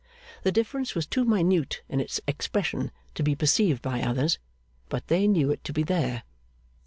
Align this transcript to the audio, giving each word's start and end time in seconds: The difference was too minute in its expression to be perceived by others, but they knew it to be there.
The 0.41 0.51
difference 0.51 0.95
was 0.95 1.05
too 1.05 1.23
minute 1.25 1.83
in 1.87 1.99
its 1.99 2.19
expression 2.27 2.89
to 3.13 3.21
be 3.21 3.35
perceived 3.35 3.83
by 3.83 4.01
others, 4.01 4.39
but 4.89 5.09
they 5.09 5.27
knew 5.27 5.51
it 5.51 5.63
to 5.65 5.73
be 5.73 5.83
there. 5.83 6.23